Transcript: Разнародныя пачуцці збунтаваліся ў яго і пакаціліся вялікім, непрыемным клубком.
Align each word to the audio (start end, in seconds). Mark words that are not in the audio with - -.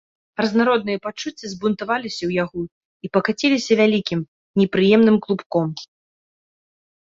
Разнародныя 0.43 0.99
пачуцці 1.05 1.45
збунтаваліся 1.53 2.19
ў 2.25 2.31
яго 2.43 2.61
і 3.07 3.13
пакаціліся 3.19 3.73
вялікім, 3.83 4.19
непрыемным 4.63 5.17
клубком. 5.29 5.67